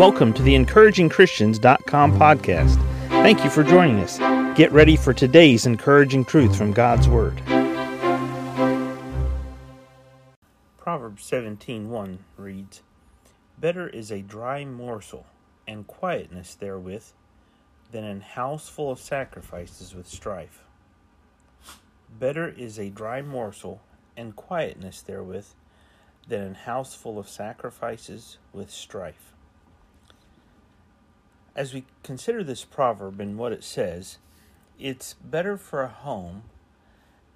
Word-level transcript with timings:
Welcome 0.00 0.32
to 0.32 0.42
the 0.42 0.54
encouragingchristians.com 0.54 2.18
podcast. 2.18 2.76
Thank 3.10 3.44
you 3.44 3.50
for 3.50 3.62
joining 3.62 3.98
us. 3.98 4.16
Get 4.56 4.72
ready 4.72 4.96
for 4.96 5.12
today's 5.12 5.66
encouraging 5.66 6.24
truth 6.24 6.56
from 6.56 6.72
God's 6.72 7.06
Word. 7.06 7.36
Proverbs 10.78 11.22
17:1 11.30 12.20
reads, 12.38 12.80
Better 13.58 13.90
is 13.90 14.10
a 14.10 14.22
dry 14.22 14.64
morsel 14.64 15.26
and 15.68 15.86
quietness 15.86 16.54
therewith 16.54 17.04
than 17.92 18.04
an 18.04 18.22
house 18.22 18.70
full 18.70 18.90
of 18.90 19.00
sacrifices 19.00 19.94
with 19.94 20.06
strife. 20.06 20.62
Better 22.08 22.48
is 22.48 22.78
a 22.78 22.88
dry 22.88 23.20
morsel 23.20 23.82
and 24.16 24.34
quietness 24.34 25.02
therewith 25.02 25.48
than 26.26 26.40
an 26.40 26.54
house 26.54 26.94
full 26.94 27.18
of 27.18 27.28
sacrifices 27.28 28.38
with 28.54 28.70
strife. 28.70 29.34
As 31.56 31.74
we 31.74 31.84
consider 32.02 32.44
this 32.44 32.64
proverb 32.64 33.20
and 33.20 33.36
what 33.36 33.52
it 33.52 33.64
says, 33.64 34.18
it's 34.78 35.14
better 35.14 35.56
for 35.56 35.82
a 35.82 35.88
home 35.88 36.44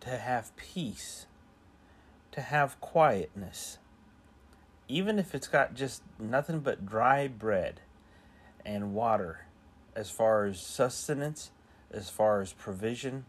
to 0.01 0.11
have 0.11 0.55
peace, 0.57 1.27
to 2.31 2.41
have 2.41 2.81
quietness, 2.81 3.79
even 4.89 5.19
if 5.19 5.35
it's 5.35 5.49
got 5.49 5.75
just 5.75 6.03
nothing 6.19 6.61
but 6.61 6.87
dry 6.87 7.27
bread 7.27 7.81
and 8.65 8.95
water 8.95 9.47
as 9.97 10.11
far 10.11 10.45
as 10.45 10.61
sustenance, 10.61 11.51
as 11.91 12.09
far 12.09 12.41
as 12.41 12.53
provision. 12.53 13.25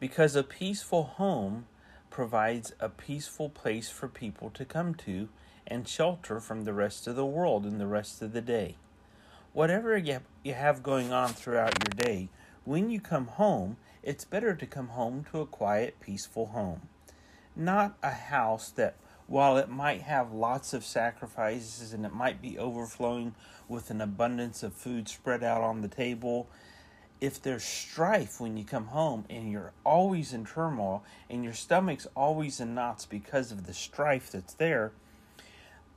Because 0.00 0.34
a 0.34 0.42
peaceful 0.42 1.04
home 1.04 1.66
provides 2.10 2.72
a 2.80 2.88
peaceful 2.88 3.48
place 3.48 3.88
for 3.90 4.08
people 4.08 4.50
to 4.50 4.64
come 4.64 4.94
to 4.94 5.28
and 5.66 5.86
shelter 5.86 6.40
from 6.40 6.64
the 6.64 6.72
rest 6.74 7.06
of 7.06 7.14
the 7.14 7.26
world 7.26 7.64
and 7.64 7.80
the 7.80 7.86
rest 7.86 8.20
of 8.22 8.32
the 8.32 8.40
day. 8.40 8.76
Whatever 9.52 9.98
you 9.98 10.20
have 10.54 10.82
going 10.82 11.12
on 11.12 11.28
throughout 11.34 11.74
your 11.84 12.06
day, 12.06 12.30
when 12.64 12.88
you 12.90 13.00
come 13.00 13.26
home, 13.26 13.76
it's 14.02 14.24
better 14.24 14.54
to 14.54 14.66
come 14.66 14.88
home 14.88 15.26
to 15.30 15.40
a 15.40 15.46
quiet, 15.46 16.00
peaceful 16.00 16.46
home. 16.46 16.88
Not 17.54 17.98
a 18.02 18.10
house 18.10 18.70
that, 18.70 18.96
while 19.26 19.58
it 19.58 19.68
might 19.68 20.02
have 20.02 20.32
lots 20.32 20.72
of 20.72 20.86
sacrifices 20.86 21.92
and 21.92 22.06
it 22.06 22.14
might 22.14 22.40
be 22.40 22.58
overflowing 22.58 23.34
with 23.68 23.90
an 23.90 24.00
abundance 24.00 24.62
of 24.62 24.72
food 24.72 25.06
spread 25.06 25.44
out 25.44 25.62
on 25.62 25.82
the 25.82 25.88
table 25.88 26.48
if 27.20 27.40
there's 27.40 27.62
strife 27.62 28.40
when 28.40 28.56
you 28.56 28.64
come 28.64 28.86
home 28.86 29.24
and 29.30 29.48
you're 29.50 29.72
always 29.84 30.32
in 30.32 30.44
turmoil 30.44 31.04
and 31.30 31.44
your 31.44 31.52
stomach's 31.52 32.06
always 32.16 32.58
in 32.58 32.74
knots 32.74 33.06
because 33.06 33.52
of 33.52 33.66
the 33.66 33.74
strife 33.74 34.32
that's 34.32 34.54
there, 34.54 34.92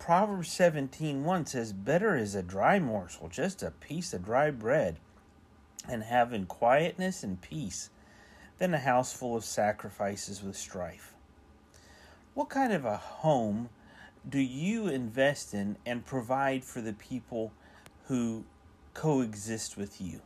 Proverbs 0.06 0.50
17:1 0.50 1.48
says, 1.48 1.73
"Better 1.73 2.16
is 2.16 2.36
a 2.36 2.44
dry 2.44 2.78
morsel, 2.78 3.28
just 3.28 3.64
a 3.64 3.72
piece 3.72 4.14
of 4.14 4.23
dry 4.23 4.52
bread, 4.52 5.00
and 5.89 6.03
having 6.03 6.45
quietness 6.45 7.23
and 7.23 7.42
peace, 7.42 7.89
than 8.59 8.75
a 8.75 8.80
house 8.81 9.14
full 9.14 9.36
of 9.36 9.44
sacrifices 9.44 10.44
with 10.44 10.56
strife." 10.56 11.16
What 12.36 12.50
kind 12.50 12.72
of 12.72 12.86
a 12.86 12.97
home 12.97 13.72
do 14.30 14.38
you 14.38 14.88
invest 14.88 15.56
in 15.56 15.75
and 15.88 16.06
provide 16.06 16.64
for 16.64 16.81
the 16.81 16.94
people 16.94 17.52
who 18.03 18.45
coexist 18.94 19.75
with 19.75 20.00
you? 20.00 20.22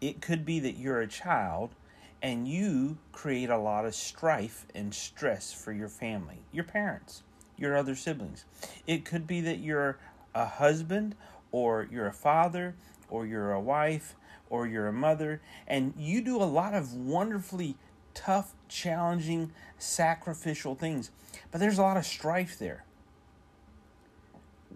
it 0.00 0.22
could 0.22 0.44
be 0.44 0.60
that 0.60 0.76
you're 0.76 1.00
a 1.00 1.08
child 1.08 1.74
and 2.22 2.46
you 2.46 2.98
create 3.10 3.50
a 3.50 3.58
lot 3.58 3.84
of 3.84 3.96
strife 3.96 4.64
and 4.76 4.94
stress 4.94 5.52
for 5.52 5.72
your 5.72 5.88
family, 5.88 6.44
your 6.52 6.62
parents, 6.62 7.24
your 7.56 7.76
other 7.76 7.94
siblings. 7.94 8.44
It 8.86 9.04
could 9.04 9.26
be 9.26 9.40
that 9.42 9.58
you're 9.58 9.98
a 10.34 10.46
husband 10.46 11.14
or 11.52 11.88
you're 11.90 12.06
a 12.06 12.12
father 12.12 12.74
or 13.08 13.26
you're 13.26 13.52
a 13.52 13.60
wife 13.60 14.14
or 14.50 14.66
you're 14.66 14.88
a 14.88 14.92
mother 14.92 15.40
and 15.66 15.94
you 15.96 16.20
do 16.22 16.36
a 16.36 16.44
lot 16.44 16.74
of 16.74 16.94
wonderfully 16.94 17.76
tough, 18.14 18.54
challenging, 18.68 19.52
sacrificial 19.78 20.74
things. 20.74 21.10
But 21.50 21.60
there's 21.60 21.78
a 21.78 21.82
lot 21.82 21.96
of 21.96 22.04
strife 22.04 22.58
there. 22.58 22.84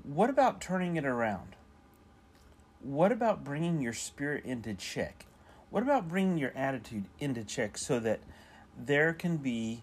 What 0.02 0.30
about 0.30 0.60
turning 0.60 0.96
it 0.96 1.04
around? 1.04 1.56
what 2.82 3.12
about 3.12 3.44
bringing 3.44 3.80
your 3.80 3.92
spirit 3.92 4.44
into 4.44 4.74
check? 4.74 5.26
What 5.70 5.82
about 5.82 6.08
bringing 6.08 6.38
your 6.38 6.52
attitude 6.56 7.04
into 7.18 7.44
check 7.44 7.76
so 7.78 8.00
that 8.00 8.20
there 8.76 9.12
can 9.12 9.36
be 9.36 9.82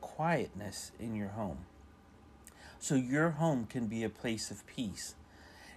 quietness 0.00 0.92
in 0.98 1.14
your 1.14 1.28
home? 1.28 1.58
So 2.80 2.94
your 2.94 3.30
home 3.30 3.66
can 3.66 3.86
be 3.86 4.02
a 4.02 4.08
place 4.08 4.50
of 4.50 4.66
peace. 4.66 5.14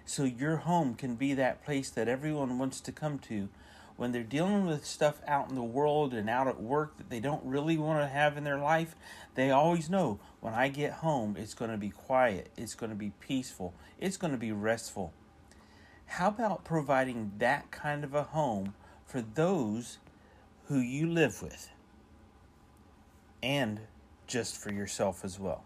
So 0.05 0.23
your 0.23 0.57
home 0.57 0.95
can 0.95 1.15
be 1.15 1.33
that 1.33 1.63
place 1.63 1.89
that 1.91 2.07
everyone 2.07 2.57
wants 2.57 2.79
to 2.81 2.93
come 2.93 3.19
to 3.19 3.49
when 3.97 4.13
they're 4.13 4.23
dealing 4.23 4.65
with 4.65 4.85
stuff 4.85 5.21
out 5.27 5.49
in 5.49 5.55
the 5.55 5.61
world 5.61 6.13
and 6.13 6.29
out 6.29 6.47
at 6.47 6.61
work 6.61 6.97
that 6.97 7.09
they 7.09 7.19
don't 7.19 7.43
really 7.45 7.77
want 7.77 7.99
to 7.99 8.07
have 8.07 8.37
in 8.37 8.45
their 8.45 8.57
life, 8.57 8.95
they 9.35 9.51
always 9.51 9.89
know 9.89 10.19
when 10.39 10.53
I 10.53 10.69
get 10.69 10.93
home, 10.93 11.35
it's 11.37 11.53
going 11.53 11.71
to 11.71 11.77
be 11.77 11.89
quiet, 11.89 12.49
it's 12.57 12.73
going 12.73 12.89
to 12.89 12.95
be 12.95 13.11
peaceful, 13.19 13.73
it's 13.99 14.17
going 14.17 14.31
to 14.31 14.39
be 14.39 14.53
restful. 14.53 15.13
How 16.05 16.29
about 16.29 16.63
providing 16.63 17.33
that 17.37 17.69
kind 17.69 18.03
of 18.03 18.15
a 18.15 18.23
home 18.23 18.75
for 19.05 19.21
those 19.21 19.97
who 20.67 20.79
you 20.79 21.07
live 21.07 21.41
with 21.41 21.69
and 23.43 23.81
just 24.25 24.57
for 24.57 24.71
yourself 24.71 25.25
as 25.25 25.37
well? 25.37 25.65